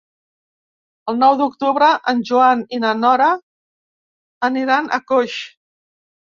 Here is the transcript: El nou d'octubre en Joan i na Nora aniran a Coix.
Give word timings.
El 1.13 1.19
nou 1.23 1.35
d'octubre 1.41 1.89
en 2.15 2.23
Joan 2.31 2.65
i 2.79 2.81
na 2.87 2.95
Nora 3.03 3.29
aniran 4.51 4.93
a 4.99 5.03
Coix. 5.15 5.41